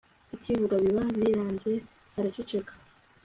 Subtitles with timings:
[0.35, 1.71] akivuga biba biranze
[2.17, 2.73] araceceka